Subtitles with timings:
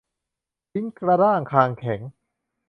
[0.73, 2.01] ลิ้นกระด้างคางแข็ง